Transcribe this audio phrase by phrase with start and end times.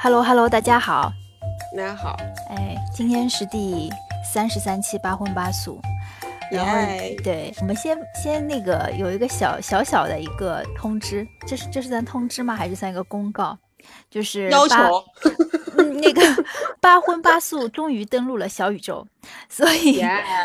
[0.00, 1.12] Hello Hello，大家好，
[1.76, 2.16] 大家好，
[2.50, 3.90] 哎，今天是第
[4.24, 5.80] 三十三期八荤八素，
[6.52, 6.72] 然后
[7.24, 12.54] 对，我们先先那个有一个小小小的一个通知，这是这是算通知吗？
[12.54, 13.58] 还是算一个公告？
[14.08, 14.76] 就是要求，
[16.00, 16.22] 那个
[16.80, 19.04] 八荤八素终于登陆了小宇宙，
[19.48, 20.00] 所以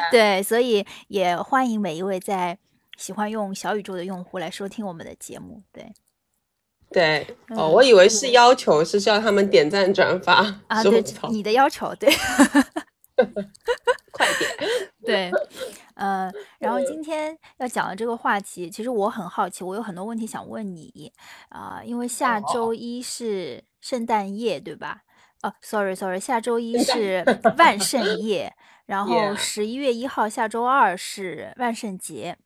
[0.10, 2.58] 对，所以也欢迎每一位在
[2.98, 5.94] 喜欢用小宇宙的用户来收听我们的节目，对。
[6.94, 10.82] 对哦，我以为是要求，是叫他们点赞转发啊。
[10.84, 12.10] 对，你的要求对，
[14.12, 14.70] 快点。
[15.06, 15.32] 对，
[15.96, 21.12] 呃，然后今天要讲的这个话题，其实我很好奇，我有很多问题想问你
[21.50, 25.02] 啊，因为下周一是圣诞夜，对吧？
[25.42, 27.26] 哦，sorry，sorry，下周一是
[27.58, 28.54] 万圣夜，
[28.86, 32.38] 然后十一月一号下周二是万圣节。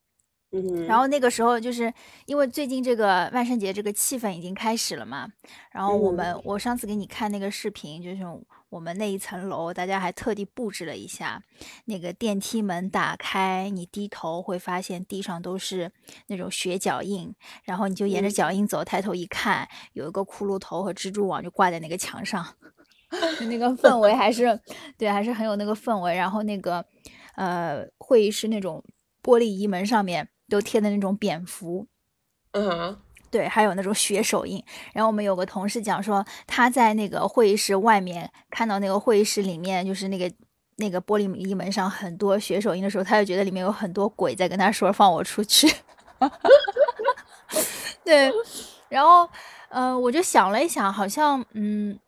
[0.88, 1.94] 然后那个时候，就是
[2.26, 5.28] 因为最近这个万圣节这个气氛已经开始了嘛。
[5.72, 8.24] 然后我们，我上次给你看那个视频，就是
[8.70, 11.44] 我们那一层楼，大家还特地布置了一下，
[11.86, 15.92] 那个电梯门打开，你低头会发现地上都是
[16.28, 22.56] 那种血脚印，然后你就沿着脚印走，抬头一看，有一个骷髅头和蜘蛛网就挂在那个墙上，
[23.50, 24.58] 那个氛围还是
[24.98, 26.16] 对，还是很有那个氛围。
[26.16, 26.86] 然后那个
[27.36, 28.82] 呃，会议室那种
[29.22, 30.30] 玻璃移门上面。
[30.50, 31.88] 都贴的那种蝙蝠，
[32.52, 32.98] 嗯，
[33.30, 34.64] 对，还有那种血手印。
[34.94, 40.32] 然后我们有个同事讲说，他在那个会议室外面看到那个会议室里面就是那个
[40.78, 45.72] 那个玻璃一门上很多血手印的时候，他就觉得里面有很多鬼在跟他说放我出去。
[48.04, 48.32] 对，
[48.88, 49.30] 然后
[49.70, 52.00] 嗯，我就想了一想，好像嗯，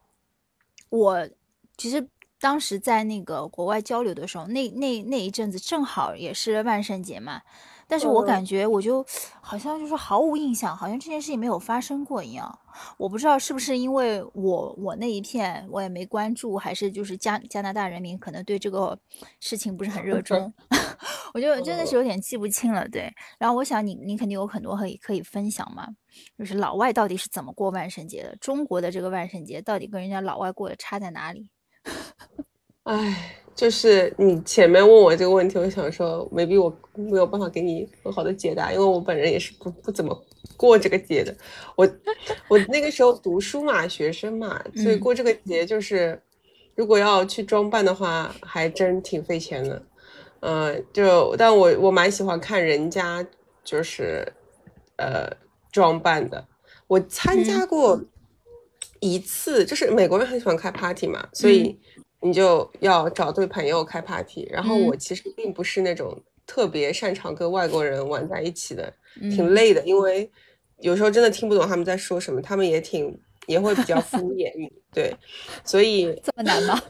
[0.90, 1.28] 我
[1.76, 2.08] 其实
[2.40, 7.42] 当时在那个国外交流的时候，那那那一阵子正好也是万圣节嘛。
[7.90, 9.04] 但是我感觉我就
[9.42, 12.60] 好像就是毫无印象，好像这件事情没有发生过一样。
[12.98, 18.98] 我不知道是不是因为我我那一片我也没关注，还是就是加加拿大人民可能对这个
[19.40, 20.54] 事情不是很热衷，
[21.34, 22.88] 我就真的是有点记不清了。
[22.88, 25.88] 对，然后我想你你肯定有很多可以可以分享嘛，
[26.38, 28.36] 就是老外到底是怎么过万圣节的？
[28.36, 31.50] 中国的这个万圣节到底跟人家老外过的差在哪里？
[32.86, 33.42] 唉。
[33.60, 40.18] 就是你前面问我这个问题，我想说没必我没有办法给你很好的解答，因为我本人也是不不怎么
[40.56, 41.36] 过这个节的。
[41.76, 41.86] 我
[42.48, 46.18] 我那个时候读书嘛，学生嘛，所以过这个节就是，
[46.74, 49.84] 如果要去装扮的话，还真挺费钱的。
[50.40, 53.28] 嗯，就但我我蛮喜欢看人家
[53.66, 54.26] 就是
[54.96, 55.30] 呃
[55.70, 56.48] 装扮的。
[56.88, 58.02] 我参加过
[59.02, 61.78] 一次，就是美国人很喜欢开 party 嘛，所以。
[62.22, 70.30] 你就要找对朋友开 party，然后我其实并不是那种特别擅长跟外国人玩在一起的，挺累的，因为
[70.80, 75.16] 有时候真的听不懂他们在说什么，他们也挺也会比较敷衍你，对，
[75.64, 76.82] 所以 这么难吗？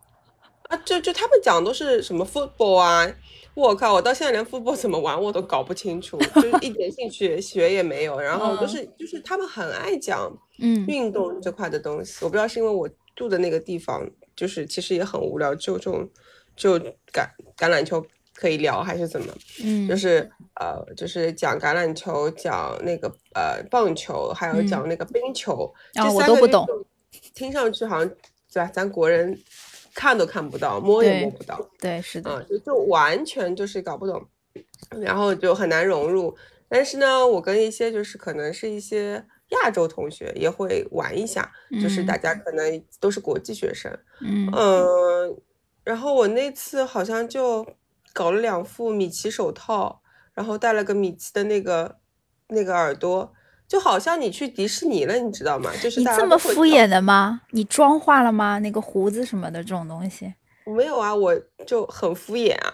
[0.68, 3.10] 啊，就就他们讲都是什么 football 啊，
[3.54, 10.84] 我靠，我到现在连 football 怎么玩我都搞不清楚，就是一点兴趣学也没有，然后就是就是他们很爱讲嗯。
[10.86, 14.06] 运动这块的东西，我不知道是因为我住的那个地方。
[14.36, 16.06] 就是其实也很无聊，就这种
[16.54, 16.78] 就
[17.10, 17.26] 橄
[17.56, 18.04] 橄榄球
[18.34, 19.34] 可以聊还是怎么？
[19.64, 20.30] 嗯，就是
[20.60, 26.66] 呃，就是讲橄榄球，讲那个呃棒球，还有讲那个冰球，这三个运动
[27.34, 28.08] 听上去好像
[28.52, 28.70] 对吧？
[28.72, 29.36] 咱国人
[29.94, 34.22] 看都看不到，摸也摸不到，对，是的，就就完全就是搞不懂，
[35.00, 36.36] 然后就很难融入。
[36.68, 39.24] 但是呢，我跟一些就是可能是一些。
[39.50, 45.36] 亚洲同学也会玩一下，就是大家可能都是国际学生，嗯
[45.84, 47.64] 然后我那次好像就
[48.12, 50.02] 搞了两副米奇手套，
[50.34, 51.98] 然后戴了个米奇的那个
[52.48, 53.32] 那个耳朵，
[53.68, 55.70] 就好像你去迪士尼了，你知道吗？
[55.80, 57.42] 就是你这么敷衍的吗？
[57.52, 58.58] 你妆化了吗？
[58.58, 60.34] 那个胡子什么的这种东西？
[60.66, 61.32] 没有啊，我
[61.64, 62.72] 就很敷衍啊。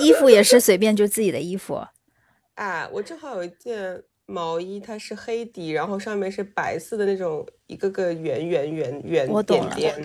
[0.00, 1.80] 衣服也是随便就自己的衣服。
[2.56, 4.02] 哎，我正好有一件。
[4.26, 10.04] 毛衣它是黑底，然后上面是白色的那种一个个圆圆圆圆点点，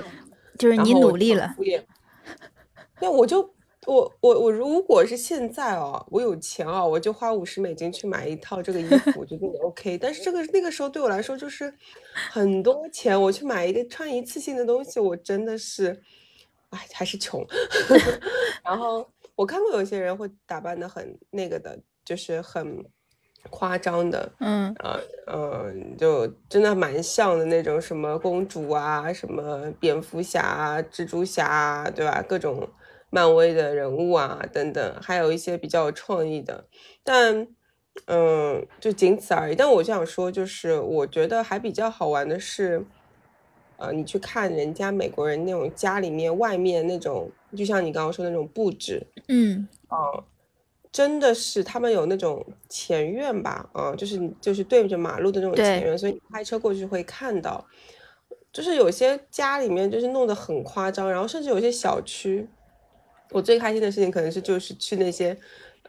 [0.59, 1.53] 就是你努力了。
[2.99, 3.41] 那我就
[3.87, 9.97] 我我我如果是现在哦，我有钱哦，我就花五十美金去买一套这个衣服，我觉得也 OK。
[9.97, 11.73] 但是这个那个时候对我来说就是
[12.13, 15.99] 很多钱，我去买一个穿一次性的东西，我真的是，
[16.69, 17.43] 哎，还是穷。
[18.63, 22.85] 然后我看过有些人会打扮的很那个的，就是很。
[23.49, 32.23] 夸张的，嗯，呃，嗯，就真的蛮像的那种，什么公主啊，什么蝙蝠侠啊，蜘蛛侠啊，对吧？
[32.27, 32.69] 各种
[33.09, 36.65] 漫威的人物啊，等等，还有一些比较有创意的，
[37.03, 37.47] 但，
[38.05, 39.55] 嗯，就仅此而已。
[39.55, 42.85] 但我就想说，就是我觉得还比较好玩的是，
[43.77, 49.97] 呃，你去看人家美国人那种家里面外面那种，就像你刚刚说的那种布置，嗯，啊，
[50.91, 57.65] 真的是他们有那种前院吧，啊，就是就是对着马路的那种前院，所以开车过去会看到，
[58.51, 62.47] 就是有些家里面就是弄得很夸张，然后甚至有些小区，
[63.31, 65.37] 我最开心的事情可能是就是去那些。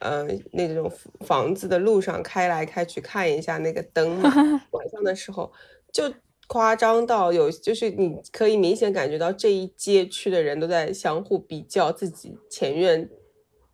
[0.00, 0.90] 呃，那种
[1.20, 4.32] 房子的路上开来开去看一下那个灯嘛，
[4.72, 5.52] 晚上的时候
[5.92, 6.12] 就
[6.48, 13.08] 夸张到有，就是你可以明显感觉到这一街区的人都在相互比较自己前院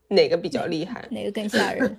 [0.09, 1.99] 哪个比较厉害，哪个更吓人。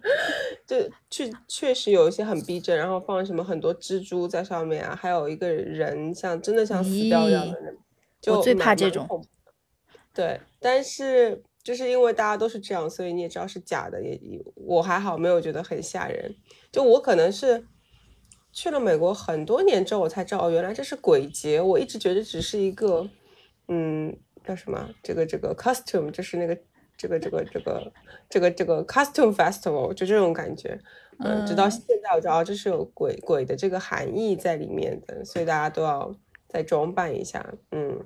[0.66, 0.76] 就
[1.08, 7.76] 确确实有一些很逼真，然后放什么很多蜘蛛在上面啊，还有一个人像真的像死掉一样的人，
[8.20, 9.26] 就最怕这种。
[10.14, 11.42] 对，但是。
[11.62, 14.02] 就是因为大家都是这样，所以你也知道是假的。
[14.02, 14.18] 也
[14.54, 16.34] 我还好，没有觉得很吓人。
[16.72, 17.66] 就我可能是
[18.50, 21.60] 去了美国很多年之后，我才知道哦，原来这是鬼节。
[21.60, 23.10] 我一直觉得只是一个，
[23.68, 24.88] 嗯，叫什么？
[25.02, 26.58] 这个这个 costume，就是那个
[27.00, 27.92] 这个这个这个
[28.28, 30.78] 这个这个 costume festival，就这种感觉。
[31.18, 36.14] 嗯，直到现在我知道这是有鬼鬼的这个含义在里面的，所以大家都要
[36.46, 37.54] 再装扮一下。
[37.72, 37.98] 嗯。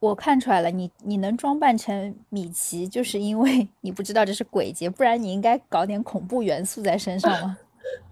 [0.00, 7.58] 我看出来了，你你能装扮成米奇，就是因为你不知道这是鬼节，不然你应该搞点恐怖元素在身上吗？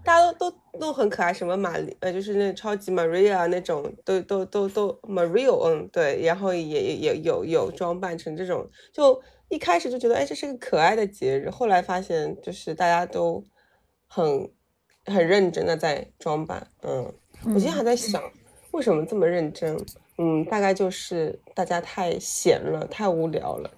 [0.05, 13.45] 大家都都都很可爱，什么玛丽呃，就是那超级 Maria 那种，都都都都 Maria，嗯，对，然后也也也有有装扮成这种，就一开始就觉得哎，这是个可爱的节日，后来发现就是大家都
[14.07, 14.51] 很
[15.07, 17.13] 很认真的在装扮，嗯，
[17.47, 18.23] 我今天还在想
[18.73, 19.77] 为什么这么认真。
[20.19, 23.71] 嗯，大概就是大家太闲了，太无聊了，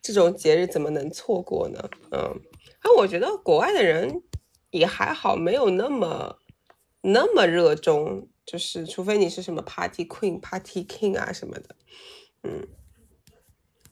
[0.00, 1.90] 这种节日怎么能错过呢？
[2.12, 2.40] 嗯，
[2.84, 4.22] 那我觉得国外的人
[4.72, 6.36] 也还好，没有那么
[7.02, 11.76] 那么热衷，就是除非你是什么 Party Queen、Party King 啊什么的，
[12.42, 12.66] 嗯，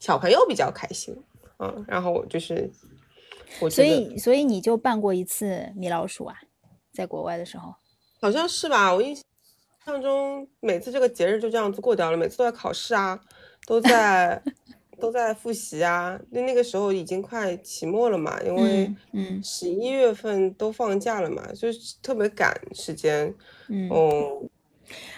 [0.00, 1.22] 小朋友比较开心，
[1.60, 2.72] 嗯，然后就是，
[3.70, 6.36] 所以所以你就办过一次米老鼠啊，
[6.92, 7.72] 在国外的时候，
[8.20, 9.16] 好像是吧，我印。
[9.86, 13.18] 象中每次这个节日就这样子过掉了，每次都在考试啊，
[13.66, 14.40] 都在
[15.00, 16.20] 都在复习啊。
[16.30, 23.34] 那那个时候已经快期末了嘛，因为嗯十一月份都放假了嘛，就是特别赶时间。
[23.68, 23.88] 嗯，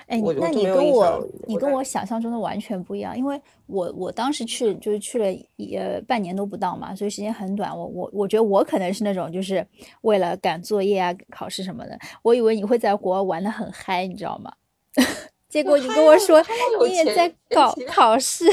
[0.06, 5.26] 哎，那你跟我你跟我想象中的完全不一样，因为我我当时去就是去了
[5.76, 7.76] 呃半年都不到嘛，所以时间很短。
[7.76, 9.66] 我我我觉得我可能是那种就是
[10.02, 11.98] 为了赶作业啊、考试什么的。
[12.22, 14.52] 我以为你会在国外玩的很嗨，你知道吗？
[15.48, 16.42] 结果你跟我说
[16.88, 18.46] 你也在搞考试，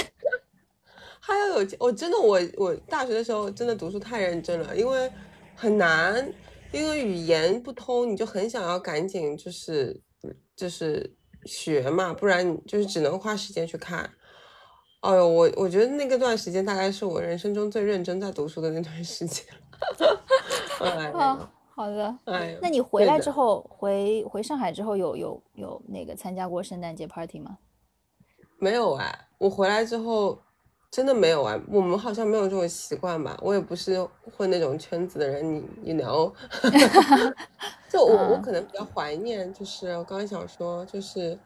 [1.20, 5.12] 还要有我真的我我大学的时候真的读书太认真了，因为
[5.56, 6.34] 很难，
[6.72, 10.02] 因为语言不通，你就很想要赶紧就是
[10.56, 14.10] 就是学嘛，不然就是只能花时间去看。
[15.02, 19.46] 哎呦，我我觉得那个段时间大概是我人生中最认真在读书的那段时间。
[20.82, 21.12] 哎
[21.74, 27.58] 好的，哎那你回来之后，回回上海之后，有有有那个参加过圣诞节 party 吗？
[28.58, 30.38] 没有哎，我回来之后
[30.92, 33.38] 真的没有啊，我们好像没有这种习惯吧。
[33.42, 36.32] 我也不是混那种圈子的人，你你聊，
[37.90, 41.38] 就我我可能比较怀念，就是我刚刚想说，就是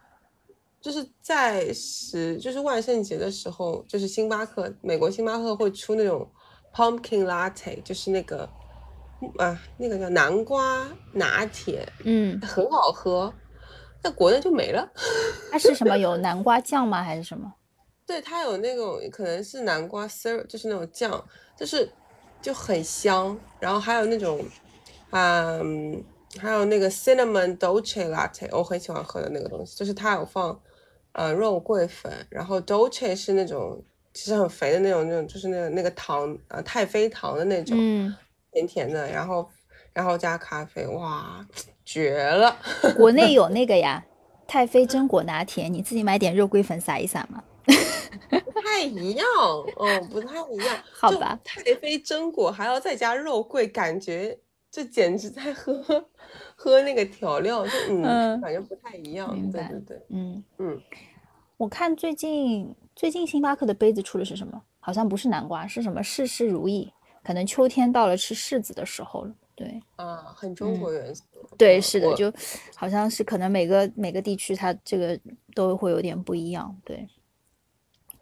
[0.79, 6.29] 就是在十就是万圣节的时候，就是星巴克美国星巴克会出那种
[6.74, 8.50] pumpkin latte，就是那个。
[9.38, 13.34] 啊，那个叫南瓜拿铁，嗯，很好喝，
[14.01, 14.86] 在国内就没了。
[15.50, 15.98] 它是什么？
[15.98, 17.01] 有南瓜酱吗？
[17.01, 17.53] 还是什么？
[18.13, 21.24] 对，它有那种可能是南瓜丝儿，就是那种酱，
[21.58, 21.89] 就是
[22.43, 23.36] 就很香。
[23.60, 24.39] 然后还有那种，
[25.10, 26.03] 嗯，
[26.39, 30.62] 还有那个 cinnamon dolce latte，我很喜欢喝的那个东西，就是它有放
[31.13, 38.15] 呃肉桂粉，然后 dolce 是那种其实很肥的那种，那种就是那个那个糖呃太妃糖的那种，嗯。
[38.51, 39.50] 甜甜的，然后，
[39.91, 41.43] 然后加咖啡，哇，
[41.84, 42.55] 绝了！
[42.96, 44.05] 国内 有那个呀，
[44.46, 47.43] 太妃榛果拿铁，你自己买点肉桂粉撒一撒嘛。
[48.63, 49.25] 不太一样，
[49.75, 50.84] 哦，不太一样。
[50.93, 54.38] 好吧，太妃榛果还要再加肉桂，感觉
[54.72, 55.84] 这简直在喝
[56.55, 59.29] 喝那个调料，就嗯，感觉不太一样。
[59.51, 60.82] 对对对，嗯嗯。
[61.58, 64.62] 我看最近最近星巴克的杯子出的是什么？
[64.79, 66.91] 好像不是南瓜，是什么事事如意。
[67.24, 71.24] 可能秋天到了吃柿子的时候了，对，啊，很中国元素，
[71.58, 72.34] 对，是的，就
[72.75, 75.17] 好像是可能每个每个地区它这个
[75.53, 77.08] 都会有点不一样，对。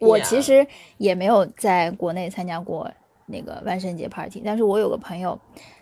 [0.02, 0.66] 我其实
[0.98, 2.90] 也没有在国内参加过
[3.26, 5.38] 那个万圣节 party，但是我有个朋友，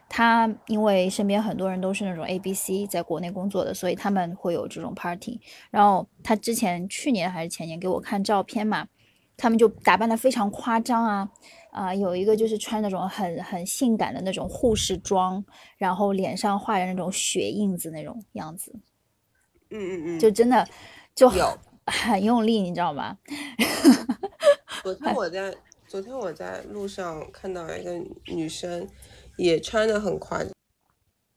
[0.08, 5.40] 他因为身边很多人都是那种 A B C 在国内工作的，所以他们会有这种 party。
[5.70, 8.86] 然后他之前去年还是前年给我看照片嘛，
[9.36, 11.28] 他们就打扮的非常夸张啊
[11.70, 15.42] 啊，有一个就是穿那种很很性感的那种护士装，
[15.76, 18.72] 然后脸上画着那种血印子那种样子。
[19.70, 20.66] 嗯嗯嗯，就真的
[21.14, 21.58] 就有
[21.90, 23.18] 很用力，你知道吗？
[24.82, 25.54] 昨天我在
[25.86, 27.92] 昨天我在路上看到一个
[28.26, 28.88] 女生。
[29.36, 30.38] 也穿的很夸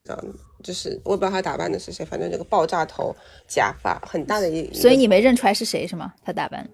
[0.03, 0.17] 张，
[0.61, 3.15] 就是我不知道她打扮的是谁，反正这个爆炸头
[3.47, 6.13] 假发很大的一，所以你没认出来是谁是吗？
[6.21, 6.69] 她打扮，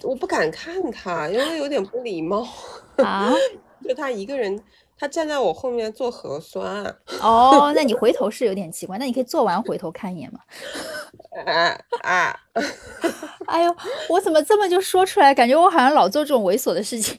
[0.00, 2.48] 我不敢看她，因为有点不礼貌
[2.96, 3.30] 啊。
[3.86, 4.58] 就她一个人，
[5.02, 6.84] 她站在我后面做核酸。
[7.20, 10.38] 哦，那你回头是有点奇怪，那你可以做完回头看一眼吗？
[11.44, 12.40] 啊啊！
[13.48, 13.76] 哎呦，
[14.08, 15.34] 我怎么这么就说出来？
[15.34, 17.18] 感觉我好像老做这种猥琐的事情。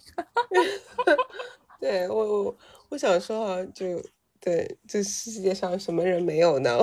[1.81, 2.55] 对我我。
[2.87, 3.99] 我想说啊，就
[4.39, 6.77] 对，这世界上什么人没有呢？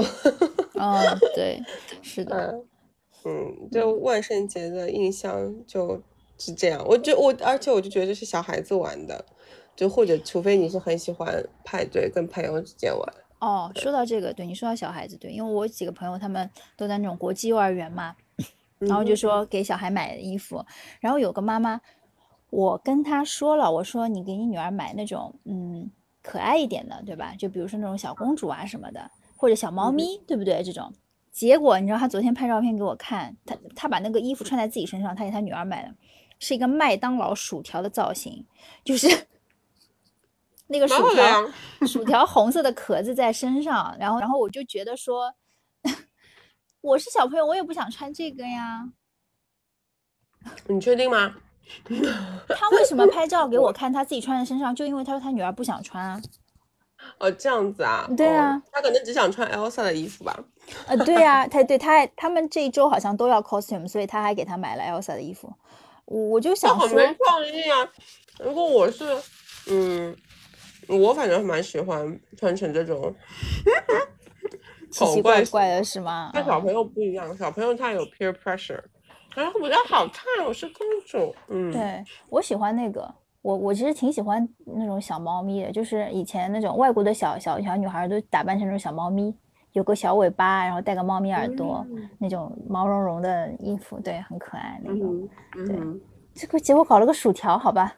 [0.75, 1.62] 嗯，对，
[2.02, 2.61] 是的，
[3.25, 6.02] 嗯，就万圣节的印象就
[6.37, 6.85] 是这样。
[6.85, 9.25] 我就我，而且我就觉得这是小孩子玩的，
[9.80, 13.14] 就或者除非你是很喜欢派对，跟朋友之间玩。
[13.38, 18.14] 哦，说到这个，对你说到小孩子，对，因为我几个朋友他们都在那种国际幼儿园嘛，
[18.78, 20.62] 然后就说给小孩买衣服，
[21.00, 21.80] 然后有个妈妈，
[22.50, 25.90] 我跟她说了，我说你给你女儿买那种，嗯。
[26.22, 27.34] 可爱一点的，对吧？
[27.38, 30.62] 就比如说那种小公主啊什么的，或者小猫咪，对不对？
[30.62, 30.92] 这种
[31.32, 35.94] 结果，你知道他昨天拍照片给我看，他他把那个衣服穿在自己身上，他给他女儿买的，
[36.38, 38.44] 是一个麦当劳薯条的造型，
[38.84, 39.08] 就是
[40.71, 41.50] 那个薯条，
[41.87, 45.35] 薯条红色的壳子在身上，然后然后我就觉得说，
[46.81, 48.89] 我是小朋友，我也不想穿这个呀。
[50.69, 51.35] 你确定吗？
[52.49, 54.75] 他为什么拍照给我看他自己穿在身上？
[54.75, 56.21] 就因为他说他女儿不想穿啊。
[57.19, 58.09] 哦，这样子啊？
[58.17, 60.39] 对啊，他可能只想穿 Elsa 的衣服吧。
[60.87, 65.53] 呃，对啊，他对他他们这一周好像都要 costume，所以他还给他买了 Elsa 的衣服。
[66.05, 67.89] 我我就想说，没创意啊！
[68.39, 69.05] 如果我是，
[69.71, 70.17] 嗯，
[70.90, 73.14] 我反正蛮喜欢穿成这种
[74.90, 76.30] 奇奇怪怪的，是吗？
[76.35, 78.82] 跟小朋友不一样，小朋友他有 peer pressure。
[79.37, 81.32] 然后比较好看，我是公主。
[81.49, 89.32] 嗯，对我喜欢那个，我我其实挺喜欢那种小猫咪的，就是以前那种外国的小小小女孩都打扮成那种小猫咪，
[89.70, 91.87] 有个小尾巴，然后戴个猫咪耳朵，
[92.18, 95.28] 那种毛茸茸的衣服，对，很可爱那种。
[95.52, 95.76] 对，
[96.35, 97.94] 这个结果搞了个薯条，好吧？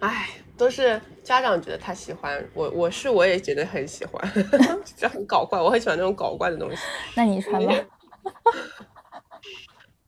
[0.00, 0.26] 哎，
[0.56, 4.22] 都是家长觉得他喜欢，我我是我也觉得很喜欢，
[4.96, 6.76] 就很搞怪，我很喜欢那种搞怪的东西。
[7.16, 7.72] 那你穿吧。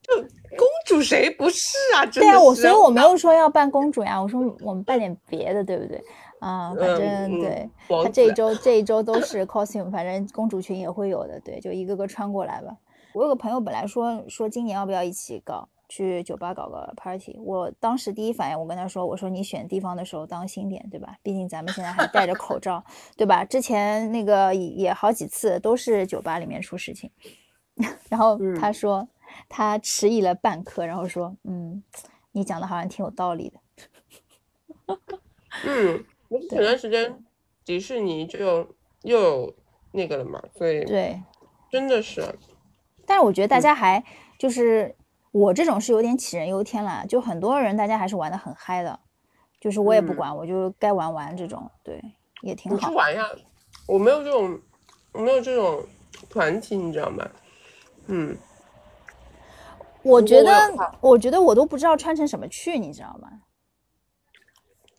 [0.07, 2.05] 就公主谁不是啊？
[2.05, 5.99] 对啊，我所以我没有说要扮公主呀，我说我们扮点别的，对不对？
[6.41, 12.77] 啊，反正对，他这一周这一周都是 costume，反正公主裙也会有的，对，就一个个穿过来吧。
[13.15, 21.17] 我有个朋友本来说说今年要不要一起搞去酒吧搞个 party，我当时第一反应我跟他说，我说你选地方的时候当心点，对吧？
[21.23, 22.83] 毕竟咱们现在还戴着口罩，
[23.17, 23.45] 对吧？
[23.45, 27.11] 之前那个也好几次都是酒吧里面出事情，
[28.11, 29.07] 然后他说。
[29.49, 31.83] 他迟疑了半刻，然后说：“嗯，
[32.31, 33.59] 你讲的好像挺有道理的。”
[35.67, 36.05] 嗯，
[36.49, 37.25] 前段时间
[37.65, 38.69] 迪士尼就
[39.03, 39.55] 又有
[39.91, 41.21] 那个了嘛，所以对，
[41.69, 42.23] 真的是。
[43.05, 44.05] 但是我觉得大家还
[44.39, 44.95] 就是
[45.35, 49.01] 我这种是有点杞人忧天了，就很多人大家还是玩的很嗨的，
[49.61, 52.01] 就是我也不管，我就该玩玩这种，对，
[52.43, 52.89] 也挺好。
[52.89, 53.29] 去玩呀，
[53.89, 54.61] 我没有这种，
[55.11, 55.85] 我没有这种
[56.31, 57.29] 团体，你知道吗？
[58.07, 58.39] 嗯。
[60.03, 63.29] 我觉得，我觉得我都不知道穿成什么去，你知道吗？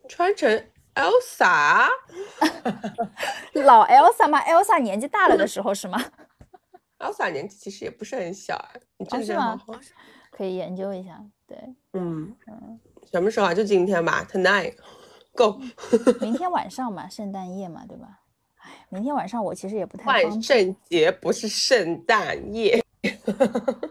[0.10, 0.52] 穿成
[0.96, 1.88] Elsa，
[3.64, 6.04] 老 Elsa 吗？Elsa 年纪大了的时候是吗？
[7.00, 9.62] Elsa 年纪其实也不是很小啊，你真是吗？
[10.36, 11.58] 可以研究一下，对，
[11.94, 12.78] 嗯嗯，
[13.10, 13.54] 什么时候啊？
[13.54, 15.62] 就今天吧，Tonight，Go，
[16.20, 18.20] 明天晚上嘛，圣诞夜嘛，对吧？
[18.58, 22.84] 哎，明天晚上我其实也不太万圣节不是圣诞夜。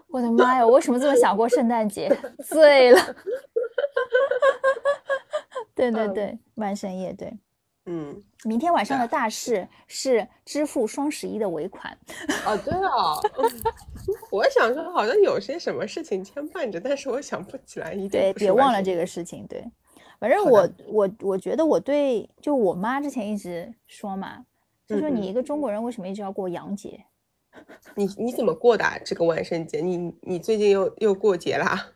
[0.08, 0.66] 我的妈呀！
[0.66, 2.14] 我为什么这么想过圣诞节？
[2.44, 3.00] 醉了。
[5.74, 7.32] 对对对，万圣夜对。
[7.86, 11.96] 嗯，明天晚上的大事是支付双十一的尾款。
[12.46, 13.20] 哦，对哦。
[14.32, 17.92] 我想说，好像有些什么事情牵绊着，但是我想不起来。
[17.92, 19.46] 一点对，别忘了这个事情。
[19.46, 19.62] 对，
[20.18, 24.46] 反正我我我觉得我对，就我妈之前一直说嘛，
[24.86, 27.04] 就说你一个中国人为什么一直要过洋节？
[27.94, 29.80] 你你怎么过的这个万圣节？
[29.80, 31.88] 你你最近又又过节啦？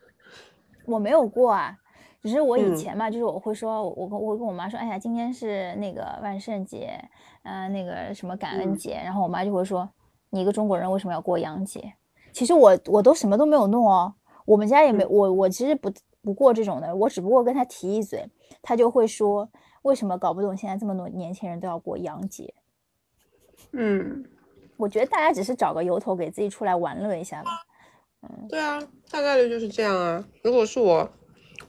[0.85, 1.75] 我没有过啊，
[2.21, 6.99] 只是我以前嘛，就是我会说，我我我会跟我妈说，哎呀，今天是那个万圣节，
[7.43, 9.89] 嗯，那个什么感恩节，然后我妈就会说，
[10.29, 11.93] 你一个中国人为什么要过洋节？
[12.33, 14.13] 其实我我都什么都没有弄哦，
[14.45, 18.29] 我们家也没我我其实不不过这种的，我只不过跟他提一嘴，
[18.61, 19.49] 他就会说，
[19.83, 22.53] 为什么搞不懂现在这么多年轻人都要过洋节？
[23.71, 24.25] 嗯，
[24.77, 27.49] 我觉得大家只是找个由头给自己出来玩乐一下吧。
[28.21, 30.23] 嗯，对啊，大概率就是这样啊。
[30.43, 31.09] 如果是我，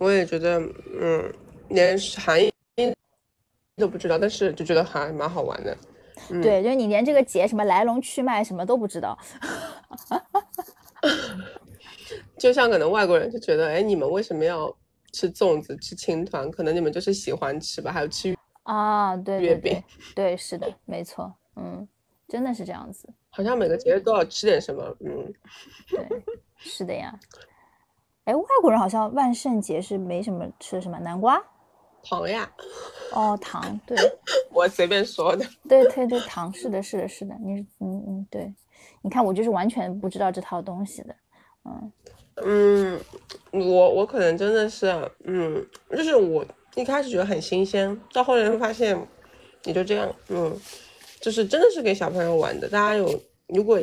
[0.00, 0.58] 我也觉得，
[0.98, 1.32] 嗯，
[1.68, 2.50] 连含义
[3.76, 5.76] 都不知道，但是就觉得还蛮好玩的。
[6.42, 9.18] 对，就是你连这个节什么来龙去脉什么都不知道。
[12.38, 14.74] 就像可能外国人就觉得，哎，你们为什么要
[15.12, 16.50] 吃粽子、吃青团？
[16.50, 19.82] 可能你们就是喜欢吃吧，还有吃啊，对月饼，
[20.14, 21.86] 对，是的，没错，嗯，
[22.26, 23.06] 真的是这样子。
[23.28, 25.32] 好像每个节日都要吃点什么，嗯，
[25.90, 26.06] 对，
[26.58, 27.18] 是的呀。
[28.30, 31.42] 哎，外国人好像万圣节是没什么吃什么南瓜、
[32.04, 32.48] 糖呀。
[33.12, 33.96] 哦，糖，对，
[34.52, 35.44] 我随便说的。
[35.68, 37.34] 对对对，糖，是的，是的，是的。
[37.40, 38.54] 你，嗯嗯，对，
[39.02, 41.16] 你看我就是完全不知道这套东西的，
[41.64, 41.92] 嗯
[42.36, 43.00] 嗯，
[43.50, 44.86] 我我可能真的是，
[45.24, 46.46] 嗯，就是我
[46.76, 48.96] 一开始觉得很新鲜，到后来会发现
[49.64, 50.56] 也就这样，嗯。
[51.20, 53.78] 就是真的是给小朋友玩的，大家有如果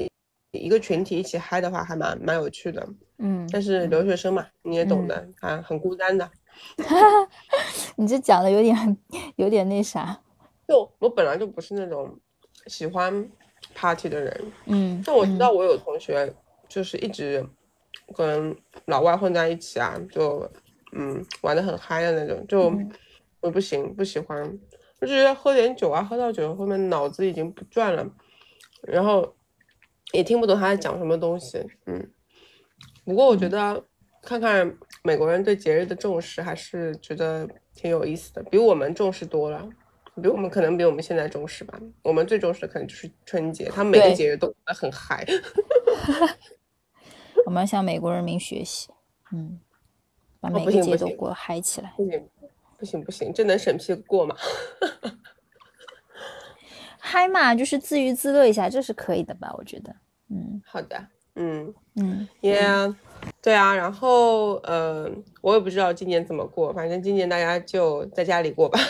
[0.54, 2.88] 一个群体一起嗨的话，还蛮蛮有趣的。
[3.20, 6.30] 嗯，但是留学生嘛，你也懂的，啊，很孤单的。
[7.98, 8.98] 你这讲的有点
[9.36, 10.20] 有点那啥。
[10.68, 12.18] 就我本来就不是那种
[12.68, 13.30] 喜欢
[13.74, 14.52] party 的人。
[14.66, 15.02] 嗯。
[15.06, 16.34] 但我知道我有同学
[16.68, 17.46] 就是一直
[18.16, 18.56] 跟
[18.86, 20.50] 老外混在一起啊，就
[20.94, 22.74] 嗯玩的很嗨的那种，就
[23.40, 24.42] 我不行，不喜欢。
[25.00, 28.08] 我就觉得喝点酒啊，喝到酒后面脑子已经不转了，
[28.82, 29.36] 然后
[30.12, 31.64] 也听不懂他在讲什么东西。
[31.86, 32.12] 嗯，
[33.08, 33.82] 不过我觉得
[34.22, 39.66] 看看美国人对节日的重视，还是觉得挺有意思的，比我们重视多了。
[40.22, 41.80] 比我们可能比我们现在重视吧。
[42.02, 45.26] 我们最重视的可能就是春节，他们每个节日都很嗨。
[47.46, 48.90] 我们要向美国人民学习，
[49.32, 49.58] 嗯，
[50.42, 51.94] 把每个节都过嗨起来。
[52.78, 54.36] 不行不行，这能审批过吗？
[57.00, 59.54] 嗨嘛，就是自娱自乐一下，这是可以的吧？
[59.58, 59.96] 我觉得，
[60.30, 62.96] 嗯，好的，嗯嗯，Yeah，
[63.42, 65.10] 对啊，然后呃，
[65.42, 68.80] 我也不知道今年怎么过，反正今年大家就在家里过吧。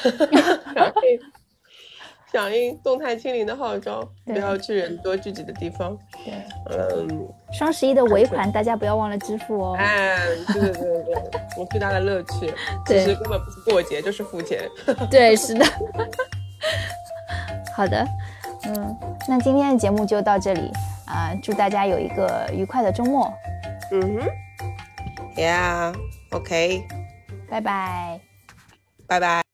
[2.29, 5.97] 响应动态清零的号召，不要去人多聚集的地方。
[6.25, 6.33] 对，
[6.75, 9.75] 嗯，双十一的尾款大家不要忘了支付哦。
[9.79, 10.17] 哎，
[10.53, 11.15] 对对对对，
[11.57, 12.53] 我最大的乐趣，
[12.85, 14.69] 其实根本不是过节，就是付钱。
[15.09, 15.65] 对，是的。
[17.73, 18.05] 好的，
[18.65, 18.97] 嗯，
[19.29, 20.69] 那今天的节目就到这里
[21.07, 23.33] 啊，祝大家有一个愉快的周末。
[23.91, 24.29] 嗯哼
[25.35, 26.83] ，Yeah，OK，
[27.49, 28.19] 拜拜，
[29.07, 29.46] 拜拜。